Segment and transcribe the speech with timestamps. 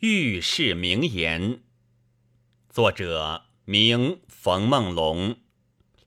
[0.00, 1.62] 遇事名言，
[2.68, 5.36] 作者名冯梦龙，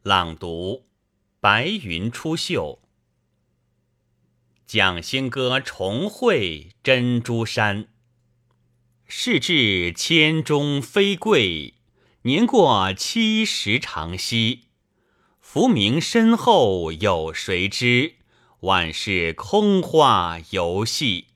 [0.03, 0.85] 朗读
[1.39, 2.77] 白云出岫。
[4.67, 7.87] 蒋兴歌重会珍珠山，
[9.07, 11.73] 事至千钟飞贵，
[12.21, 14.65] 年过七十长息。
[15.41, 18.17] 浮名身后有谁知？
[18.59, 21.28] 万事空话游戏。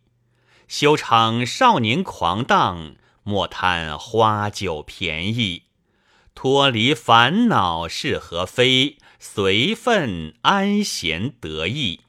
[0.67, 5.63] 休逞少年狂荡，莫贪花酒便宜。
[6.35, 8.97] 脱离烦恼是何非？
[9.19, 12.01] 随分安闲得意。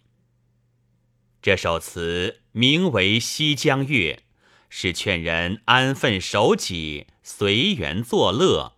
[1.41, 4.23] 这首词名为《西江月》，
[4.69, 8.73] 是劝人安分守己、随缘作乐，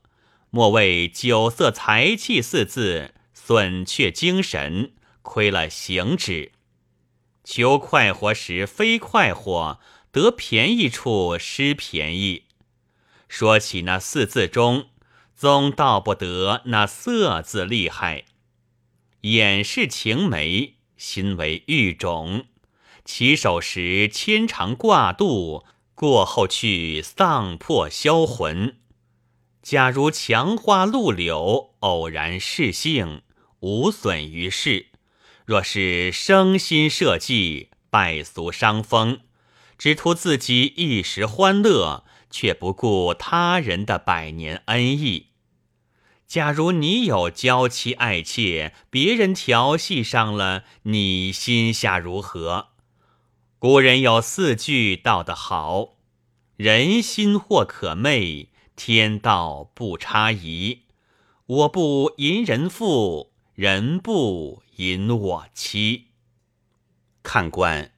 [0.51, 6.53] 莫为酒色财气四字损却精神，亏了行止。
[7.47, 9.79] 求快活时非快活，
[10.11, 12.47] 得便宜处失便宜。
[13.29, 14.89] 说起那四字中，
[15.37, 18.25] 总道不得那色字厉害。
[19.21, 22.47] 眼是情眉，心为玉种。
[23.05, 28.81] 起手时牵肠挂肚，过后去丧魄销魂。
[29.63, 33.23] 假如墙花露柳，偶然适性，
[33.61, 34.89] 无损于事。
[35.47, 39.21] 若是生心设计，败俗伤风，
[39.79, 45.29] 只图自己一时欢乐，却不顾他人的百年恩义。
[46.27, 52.71] 假如你有娇妻爱妾，别人调戏上了，你心下如何？
[53.61, 55.99] 古人有四句道得好
[56.59, 60.83] ：“人心或可昧，天道不差移。
[61.47, 66.09] 我不淫人妇，人不。”引我妻，
[67.23, 67.93] 看官，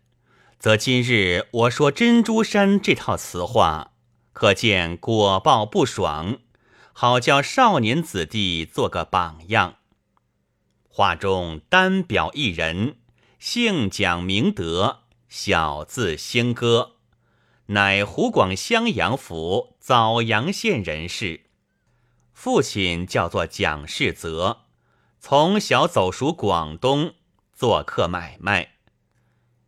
[0.60, 3.94] 则今日我说珍珠山这套词话，
[4.32, 6.38] 可见果报不爽，
[6.92, 9.78] 好叫少年子弟做个榜样。
[10.88, 12.98] 画中单表一人，
[13.40, 16.92] 姓蒋名德，小字兴歌，
[17.66, 21.46] 乃湖广襄阳府枣阳县人士，
[22.32, 24.67] 父亲叫做蒋世泽。
[25.30, 27.12] 从小走熟广东，
[27.52, 28.76] 做客买卖。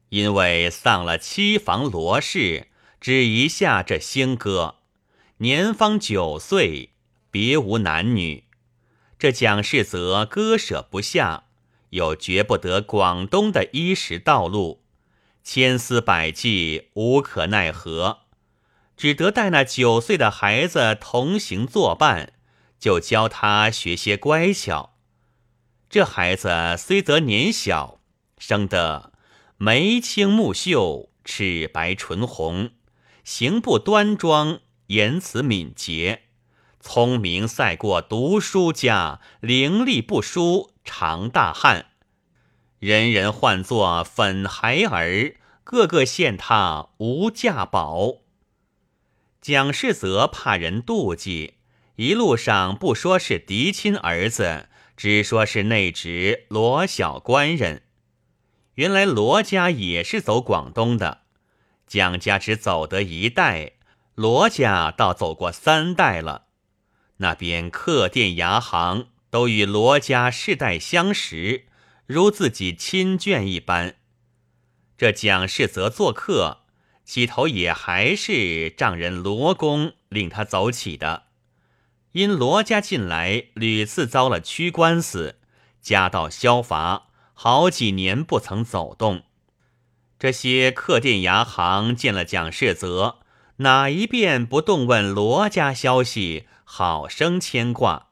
[0.09, 4.77] 因为丧了妻房罗氏，只遗下这兴哥，
[5.37, 6.95] 年方九岁，
[7.31, 8.45] 别无男女。
[9.19, 11.45] 这蒋世泽割舍不下，
[11.91, 14.83] 又绝不得广东的衣食道路，
[15.45, 18.21] 千思百计，无可奈何，
[18.97, 22.33] 只得带那九岁的孩子同行作伴，
[22.79, 24.95] 就教他学些乖巧。
[25.91, 27.99] 这孩子虽则年小，
[28.39, 29.13] 生得
[29.57, 32.71] 眉清目秀、齿白唇红，
[33.25, 36.27] 行步端庄，言辞敏捷，
[36.79, 41.87] 聪明赛过读书家，伶俐不输常大汉，
[42.79, 45.35] 人人唤作粉孩儿，
[45.65, 48.19] 个个羡他无价宝。
[49.41, 51.55] 蒋世泽怕人妒忌，
[51.97, 54.69] 一路上不说是嫡亲儿子。
[55.01, 57.85] 只说是内侄罗小官人，
[58.75, 61.23] 原来罗家也是走广东的，
[61.87, 63.73] 蒋家只走得一代，
[64.15, 66.49] 罗家倒走过三代了。
[67.17, 71.65] 那边客店牙行都与罗家世代相识，
[72.05, 73.95] 如自己亲眷一般。
[74.99, 76.65] 这蒋氏则做客，
[77.07, 81.29] 起头也还是丈人罗公令他走起的。
[82.13, 85.37] 因罗家近来屡次遭了屈官司，
[85.81, 89.23] 家道消乏，好几年不曾走动。
[90.19, 93.19] 这些客店牙行见了蒋世泽，
[93.59, 98.09] 哪一遍不动问罗家消息，好生牵挂。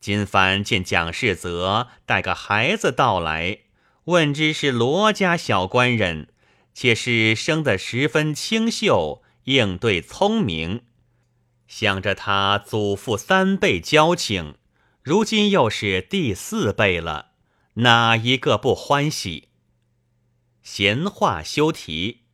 [0.00, 3.58] 今番见蒋世泽带个孩子到来，
[4.04, 6.28] 问之是罗家小官人，
[6.74, 10.82] 且是生得十分清秀，应对聪明。
[11.72, 14.56] 想着他祖父三辈交情，
[15.02, 17.30] 如今又是第四辈了，
[17.76, 19.48] 哪一个不欢喜？
[20.62, 22.24] 闲话休提，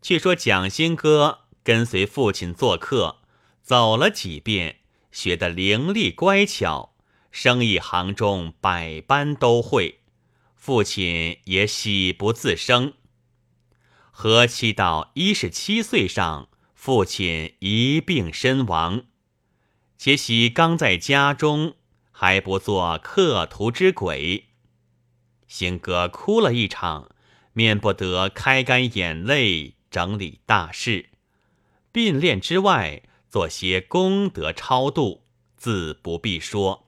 [0.00, 3.22] 却说蒋新哥跟随父亲做客，
[3.60, 4.76] 走了几遍，
[5.10, 6.94] 学得伶俐乖巧，
[7.32, 10.02] 生意行中百般都会，
[10.54, 12.92] 父亲也喜不自胜。
[14.12, 16.48] 何期到一十七岁上。
[16.86, 19.06] 父亲一病身亡，
[19.98, 21.74] 且喜刚在家中，
[22.12, 24.50] 还不做客途之鬼。
[25.48, 27.10] 兴哥哭了一场，
[27.54, 31.08] 免不得开干眼泪，整理大事，
[31.90, 35.24] 并练之外，做些功德超度，
[35.56, 36.86] 自不必说。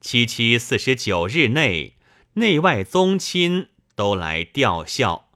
[0.00, 1.98] 七七四十九日内，
[2.32, 5.28] 内外宗亲都来吊孝。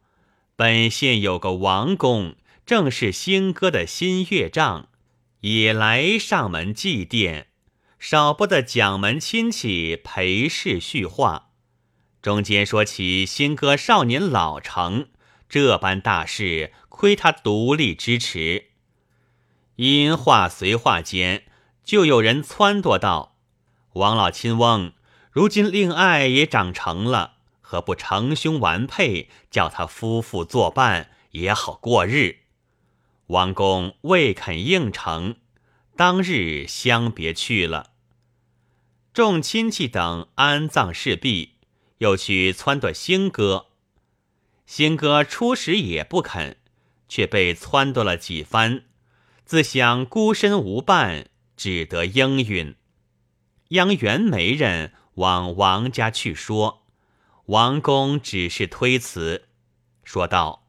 [0.57, 2.35] 本县有个王公，
[2.65, 4.89] 正是新哥的新乐丈，
[5.41, 7.47] 也来上门祭奠。
[7.99, 11.51] 少不得蒋门亲戚陪侍叙话。
[12.21, 15.09] 中间说起新哥少年老成，
[15.49, 18.71] 这般大事，亏他独立支持。
[19.77, 21.45] 因话随话间，
[21.85, 23.37] 就有人撺掇道
[23.95, 24.93] ：“王老亲翁，
[25.31, 32.42] 如今令爱也长成了。”何不成兄完配，叫他夫妇作伴，也好过日。
[33.33, 35.37] 王公未肯应承，
[35.97, 37.93] 当日相别去了。
[39.15, 41.55] 众亲戚等安葬事毕，
[41.99, 43.69] 又去撺掇兴哥。
[44.67, 46.59] 兴哥初时也不肯，
[47.09, 48.85] 却被撺掇了几番，
[49.47, 52.77] 自想孤身无伴，只得应允。
[53.69, 56.83] 央原媒人往王家去说。
[57.47, 59.49] 王公只是推辞，
[60.05, 60.62] 说道：“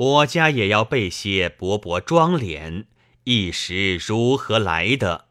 [0.00, 2.86] 我家也要备些薄薄妆奁，
[3.24, 5.26] 一时如何来的？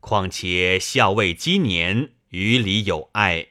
[0.00, 3.50] 况且孝未积年，与里有爱，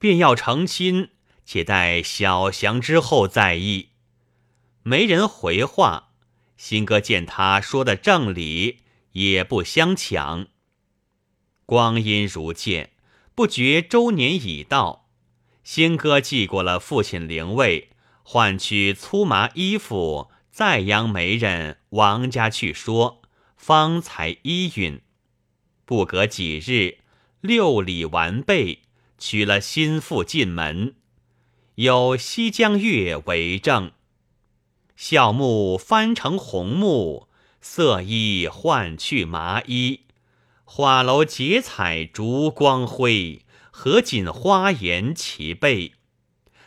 [0.00, 1.10] 便要成亲，
[1.44, 3.90] 且待小祥之后再议。”
[4.82, 6.08] 没人回话。
[6.56, 8.80] 新哥见他说的正理，
[9.12, 10.48] 也不相抢。
[11.64, 12.90] 光阴如箭，
[13.36, 15.08] 不觉周年已到。
[15.62, 17.90] 新哥祭过了父亲灵位，
[18.32, 23.20] 换取粗麻衣服，再央媒人王家去说，
[23.58, 25.02] 方才依允。
[25.84, 27.00] 不隔几日，
[27.42, 28.84] 六礼完备，
[29.18, 30.94] 娶了新妇进门，
[31.74, 33.92] 有西江月为证。
[34.96, 37.28] 孝木翻成红木，
[37.60, 40.06] 色衣换去麻衣，
[40.64, 43.42] 花楼结彩烛光辉。
[43.70, 45.92] 合锦花颜齐备，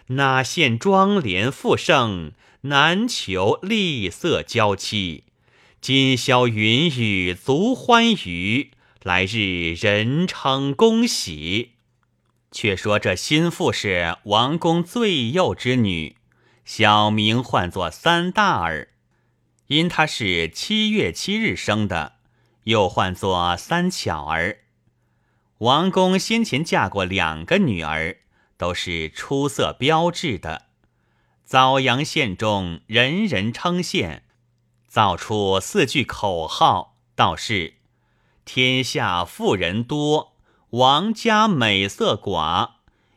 [0.09, 5.23] 哪羡妆奁复盛，难求丽色娇妻。
[5.81, 8.69] 今宵云雨足欢愉，
[9.01, 11.71] 来日人称恭喜。
[12.51, 16.17] 却说这新妇是王公最幼之女，
[16.63, 18.89] 小名唤作三大儿，
[19.67, 22.13] 因她是七月七日生的，
[22.65, 24.59] 又唤作三巧儿。
[25.57, 28.17] 王公先前嫁过两个女儿，
[28.57, 30.67] 都是出色标志的。
[31.45, 34.21] 枣阳县中人人称羡，
[34.87, 37.75] 造出四句口号，道是：
[38.45, 40.35] 天下富人多，
[40.71, 42.71] 王家美色寡。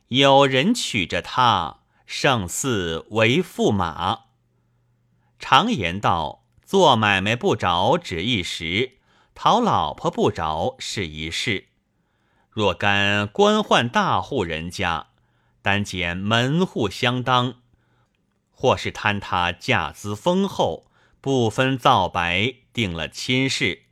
[0.08, 4.20] 有人娶着她，胜似为驸马。
[5.38, 8.98] 常言道：做买卖不着只一时，
[9.34, 11.68] 讨老婆不着是一世。
[12.50, 15.07] 若干官宦大户人家，
[15.62, 17.56] 单拣门户相当，
[18.50, 20.90] 或是贪他嫁资丰厚，
[21.20, 23.82] 不分皂白定了亲事，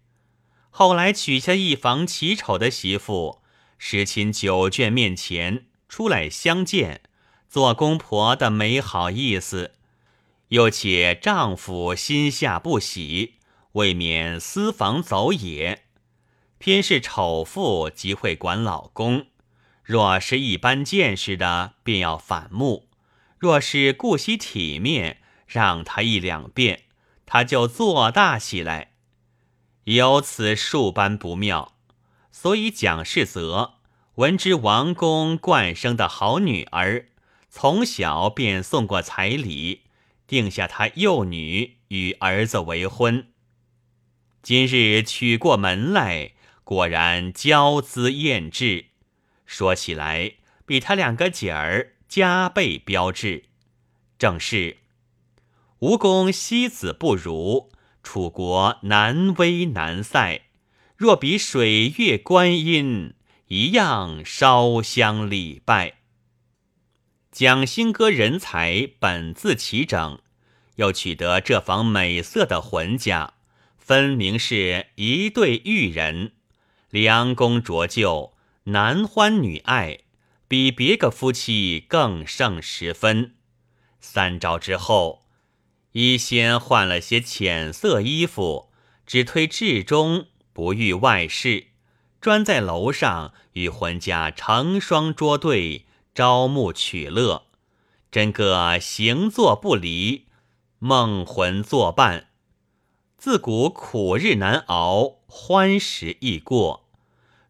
[0.70, 3.42] 后来娶下一房奇丑的媳妇，
[3.78, 7.02] 十亲九眷面前出来相见，
[7.48, 9.72] 做公婆的没好意思，
[10.48, 13.34] 又且丈夫心下不喜，
[13.72, 15.84] 未免私房走也。
[16.58, 19.26] 偏是丑妇极会管老公，
[19.86, 22.88] 若是一般见识的，便要反目；
[23.38, 26.82] 若是顾惜体面，让他一两遍，
[27.24, 28.94] 他就做大起来。
[29.84, 31.76] 有此数般不妙，
[32.32, 33.74] 所以蒋世泽
[34.16, 37.06] 闻知王公冠生的好女儿，
[37.48, 39.82] 从小便送过彩礼，
[40.26, 43.28] 定下他幼女与儿子为婚。
[44.43, 46.32] 今日娶过门来。
[46.64, 48.86] 果然娇姿艳质，
[49.46, 50.34] 说起来
[50.67, 53.44] 比他两个姐儿加倍标致。
[54.19, 54.79] 正是
[55.79, 57.70] 吴宫西子不如，
[58.03, 60.43] 楚国南威难塞。
[60.96, 63.15] 若比水月观音，
[63.48, 65.98] 一样烧香礼拜。
[67.31, 70.19] 蒋兴歌人才本自齐整，
[70.76, 73.34] 又取得这房美色的浑家，
[73.76, 76.32] 分明是一对玉人。
[76.88, 78.32] 良工浊就，
[78.70, 80.01] 男欢女爱，
[80.49, 83.37] 比别个夫妻更胜十分。
[84.01, 85.23] 三朝之后，
[85.93, 88.73] 一先换了些浅色衣服，
[89.06, 91.69] 只推至中，不欲外事，
[92.20, 97.46] 专在楼上与浑家成双捉对，招募取乐，
[98.11, 100.27] 真个行坐不离，
[100.81, 102.31] 梦魂作伴。
[103.17, 106.85] 自古苦日难熬，欢时易过。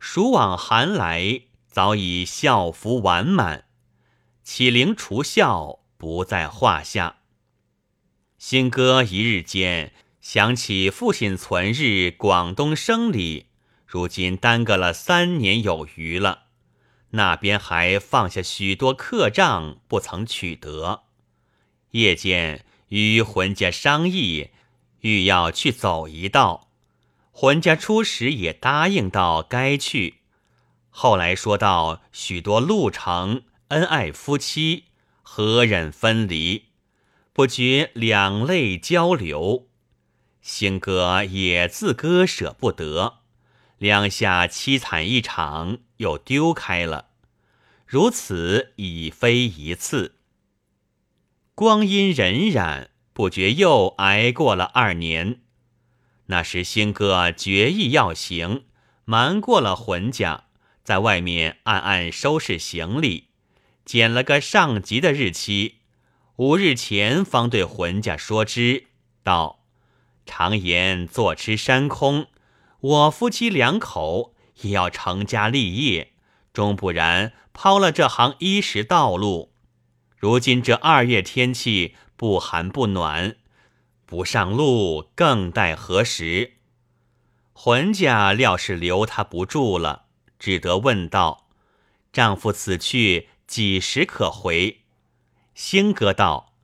[0.09, 3.65] 暑往寒来，早已孝服完满，
[4.45, 7.17] 启灵除孝不在话下。
[8.39, 13.49] 新哥一日间想起父亲存日广东生礼，
[13.85, 16.45] 如今耽搁了三年有余了，
[17.11, 21.03] 那边还放下许多客账不曾取得。
[21.91, 24.51] 夜间与浑家商议，
[25.01, 26.66] 欲要去走一道。
[27.39, 30.21] 浑家初时也答应到该去，
[30.89, 34.85] 后来说到许多路程，恩爱夫妻
[35.21, 36.69] 何忍分离？
[37.35, 39.69] 不觉两泪交流。
[40.41, 43.19] 星哥也自割舍不得，
[43.77, 47.11] 两下凄惨一场，又丢开了。
[47.85, 50.15] 如此已非一次。
[51.55, 55.43] 光阴荏苒，不觉又挨过了二年。
[56.27, 58.65] 那时新哥决意要行，
[59.05, 60.45] 瞒过了浑家，
[60.83, 63.29] 在外面暗暗收拾行李，
[63.85, 65.77] 拣了个上吉的日期。
[66.37, 68.87] 五日前方对浑家说之，
[69.23, 69.61] 道
[70.27, 72.27] ：“常言坐吃山空，
[72.81, 76.13] 我夫妻两口也要成家立业，
[76.53, 79.53] 终不然抛了这行衣食道路。”
[80.19, 83.37] 如今这二月天气不寒不暖，
[84.07, 86.53] 不上路更待何时？
[87.53, 90.05] 浑家料是留他不住了，
[90.39, 91.49] 只得问道
[92.13, 94.83] ：“丈夫此去几时可回？”
[95.55, 96.55] 兴哥道：“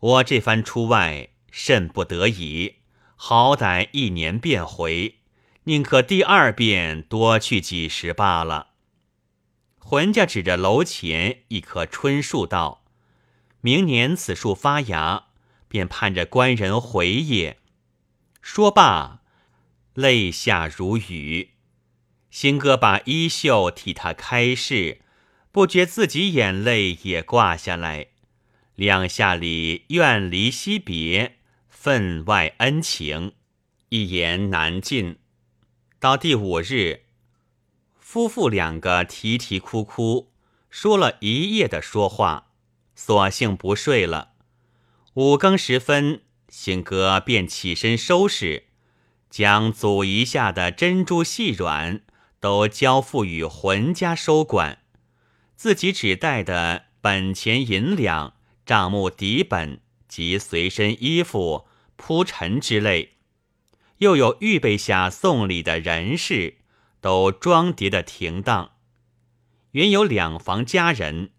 [0.00, 2.76] 我这番出外甚不得已，
[3.14, 5.16] 好歹一年便回，
[5.64, 8.68] 宁可第二遍多去几时罢了。”
[9.78, 12.84] 浑家指着楼前一棵春树道。
[13.60, 15.24] 明年此树发芽，
[15.70, 17.58] 便盼着官人回也。
[18.42, 19.20] 说罢，
[19.94, 21.50] 泪下如雨。
[22.28, 24.98] 新哥把衣袖替他开拭，
[25.52, 28.08] 不觉自己眼泪也挂下来。
[28.74, 31.36] 两下里怨离惜别，
[31.68, 33.34] 分外恩情，
[33.90, 35.18] 一言难尽。
[36.00, 37.04] 到第五日，
[38.00, 40.32] 夫妇两个啼啼哭哭，
[40.68, 42.48] 说了一夜的说话。
[42.96, 44.32] 索性不睡了。
[45.14, 48.64] 五更时分，新哥便起身收拾，
[49.28, 52.02] 将祖遗下的珍珠细软
[52.38, 54.78] 都交付与浑家收管，
[55.56, 63.16] 自己只带的本钱银两、账目底本及随身衣服、铺陈之类，
[63.98, 66.58] 又有预备下送礼的人士，
[67.00, 68.70] 都装叠的停当。
[69.72, 71.30] 原有两房家人。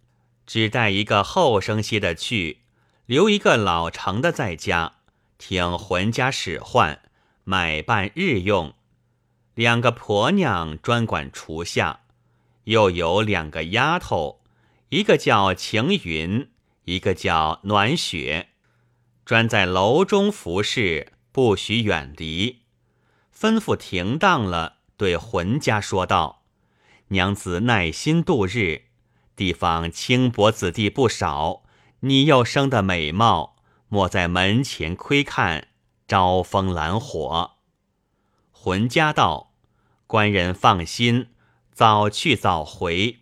[0.47, 2.63] 只带一个后生些的去，
[3.11, 4.93] 留一个老成的在家，
[5.37, 7.01] 听浑家使唤，
[7.43, 8.73] 买办日用。
[9.53, 12.03] 两个婆娘专管厨下，
[12.63, 14.39] 又有两个丫头，
[14.87, 16.51] 一个叫晴云，
[16.85, 18.47] 一个叫暖雪，
[19.25, 22.61] 专在楼中服侍，不许远离。
[23.37, 26.43] 吩咐停当了，对浑家说道
[27.11, 28.83] ：“娘子耐心度日。”
[29.35, 31.60] 地方轻薄子弟不少，
[32.01, 35.67] 你又生得美貌，莫在门前窥看，
[36.07, 37.57] 招风揽火。
[38.51, 39.53] 浑家道
[40.07, 41.29] ：“官人放心，
[41.71, 43.19] 早去早回。”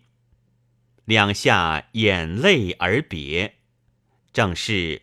[1.04, 3.56] 两下眼泪而别。
[4.32, 5.02] 正是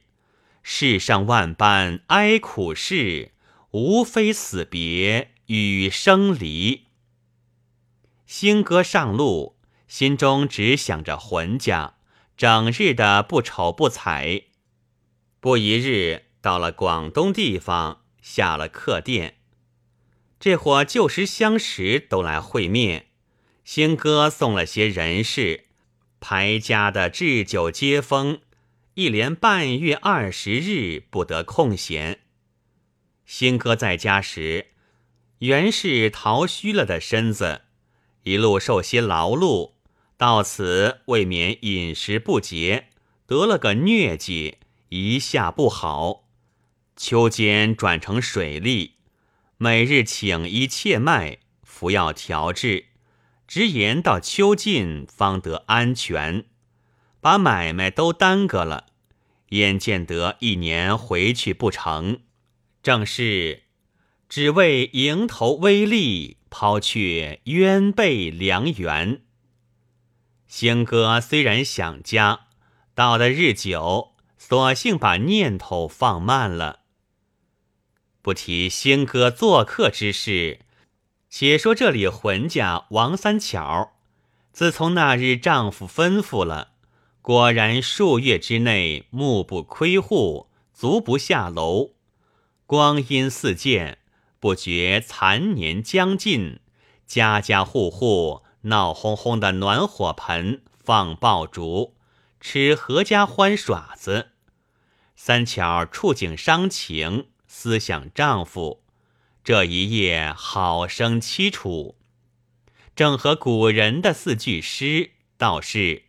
[0.63, 3.33] 世上万般哀苦事，
[3.71, 6.85] 无非死别与生离。
[8.25, 9.55] 新歌上路。
[9.87, 11.93] 心中只想着浑家，
[12.37, 14.43] 整日的不瞅不睬。
[15.39, 19.37] 不一日，到了广东地方，下了客店，
[20.39, 23.07] 这伙旧时相识都来会面。
[23.63, 25.65] 兴哥送了些人事，
[26.19, 28.39] 排家的置酒接风，
[28.93, 32.19] 一连半月二十日不得空闲。
[33.25, 34.67] 兴哥在家时，
[35.39, 37.63] 原是淘虚了的身子，
[38.23, 39.76] 一路受些劳碌。
[40.17, 42.87] 到此未免饮食不节，
[43.27, 44.57] 得了个疟疾，
[44.89, 46.27] 一下不好。
[46.95, 48.93] 秋间转成水痢，
[49.57, 52.85] 每日请医切脉，服药调治，
[53.47, 56.45] 直言到秋尽方得安全，
[57.21, 58.87] 把买卖都耽搁了。
[59.49, 62.21] 眼见得一年回去不成，
[62.81, 63.65] 正是
[64.27, 69.21] 只为蝇头微利，抛却鸢背良缘。
[70.47, 72.47] 兴哥虽然想家，
[72.95, 76.79] 到的日久，索性把念头放慢了。
[78.21, 80.61] 不提兴哥做客之事，
[81.29, 83.91] 且说这里浑家王三巧，
[84.53, 86.71] 自从那日丈夫吩咐了，
[87.21, 91.91] 果然数月之内目不窥户，足不下楼。
[92.65, 93.97] 光阴似箭，
[94.39, 96.61] 不觉残年将近，
[97.05, 101.95] 家家户户闹哄哄的暖火盆，放爆竹，
[102.39, 104.29] 吃合家欢耍子。
[105.15, 107.27] 三巧触景伤情。
[107.49, 108.83] 思想丈夫，
[109.41, 111.95] 这一夜好生凄楚，
[112.93, 116.03] 正和古人的四句诗道是：“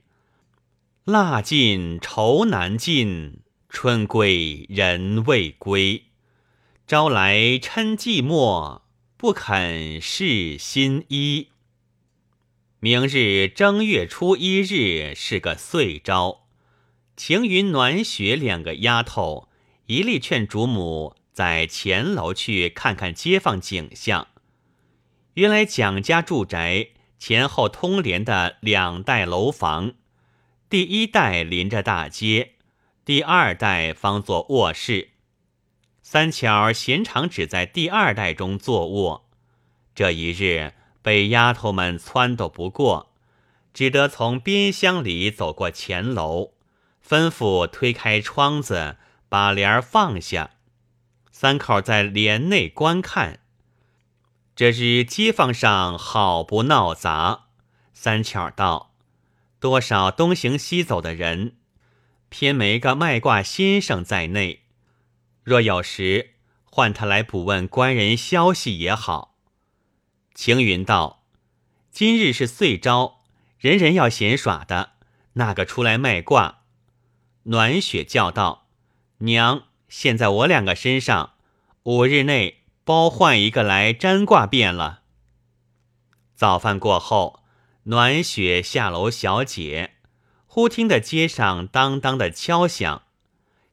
[1.06, 6.06] 蜡尽愁难尽，春归人未归。
[6.88, 8.82] 朝来嗔寂寞，
[9.16, 11.50] 不肯试新衣。”
[12.80, 16.42] 明日正月初一日是个岁朝，
[17.16, 19.48] 晴云、暖雪两个丫头，
[19.86, 21.16] 一力劝主母。
[21.32, 24.28] 在前楼去看看街坊景象。
[25.34, 29.94] 原来蒋家住宅前后通连的两代楼房，
[30.70, 32.54] 第一代临着大街，
[33.04, 35.10] 第二代方作卧室。
[36.02, 39.28] 三巧闲常只在第二代中坐卧，
[39.94, 43.12] 这一日被丫头们撺掇不过，
[43.72, 46.52] 只得从边厢里走过前楼，
[47.06, 48.96] 吩咐推开窗子，
[49.28, 50.50] 把帘放下。
[51.30, 53.38] 三口在帘内观看，
[54.56, 57.44] 这日街坊上好不闹杂。
[57.94, 58.92] 三巧道
[59.60, 61.56] ：“多少东行西走的人，
[62.28, 64.62] 偏没个卖卦先生在内。
[65.44, 69.36] 若有时唤他来补问官人消息也好。”
[70.40, 71.24] 晴云道
[71.90, 73.24] ：“今日是岁朝，
[73.58, 74.92] 人人要闲耍的，
[75.32, 76.60] 那个出来卖卦？”
[77.42, 78.68] 暖雪叫道
[79.18, 81.32] ：“娘。”现在我两个身上，
[81.82, 85.02] 五日内包换一个来占卦便了。
[86.36, 87.42] 早饭过后，
[87.82, 89.96] 暖雪下楼小姐，
[90.46, 93.02] 忽听得街上当当的敲响，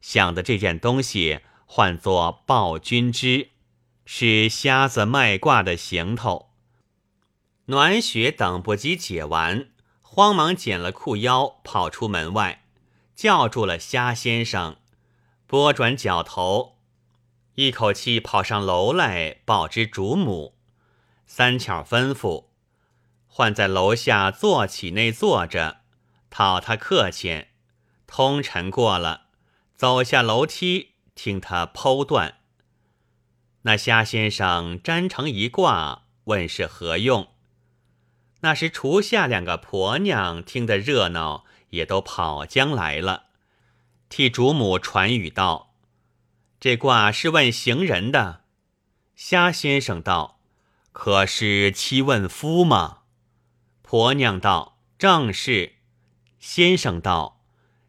[0.02, 3.50] 想的这件东西唤作报君之，
[4.04, 6.45] 是瞎子卖卦的行头。
[7.68, 9.70] 暖雪等不及解完，
[10.04, 12.64] 慌忙剪了裤腰，跑出门外，
[13.16, 14.78] 叫住了虾先生。
[15.48, 16.78] 拨转脚头，
[17.56, 20.54] 一口气跑上楼来报知主母。
[21.26, 22.46] 三巧吩咐，
[23.26, 25.82] 唤在楼下坐起内坐着，
[26.30, 27.48] 讨他客气。
[28.06, 29.26] 通晨过了，
[29.76, 32.36] 走下楼梯，听他剖断。
[33.64, 37.28] 那虾先生粘成一卦，问是何用？
[38.42, 43.26] 那时厨下两个婆娘听得热闹，也都跑将来了。
[44.10, 45.74] 替主母传语道
[46.60, 48.42] ：“这卦是问行人的。”
[49.16, 50.40] 虾先生道
[50.92, 53.00] ：“可是妻问夫吗？”
[53.82, 55.74] 婆娘道：“正是。”
[56.40, 57.42] 先生道：“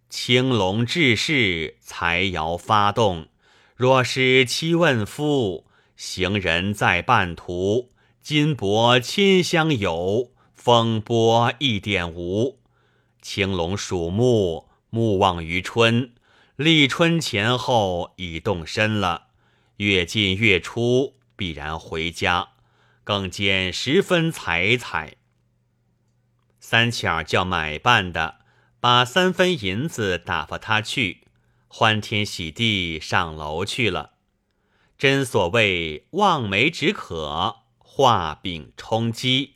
[0.09, 3.29] 青龙治世，财爻发动。
[3.75, 7.91] 若是妻问夫，行人在半途，
[8.23, 10.33] 金帛亲相有，
[10.67, 12.59] 风波一点无。
[13.23, 16.13] 青龙属木，木旺于春。”
[16.57, 19.29] 立春前后已动身了，
[19.77, 22.49] 月进月初必然回家，
[23.05, 25.15] 更见十分彩彩。
[26.59, 28.39] 三巧叫买办的
[28.81, 31.29] 把三分银子打发他去，
[31.69, 34.15] 欢天喜地上楼去了。
[34.99, 39.56] 真所谓望梅止渴，画饼充饥，